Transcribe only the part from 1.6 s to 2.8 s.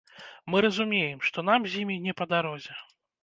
з імі не па дарозе.